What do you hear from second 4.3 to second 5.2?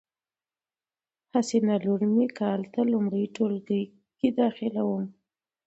داخلیدوم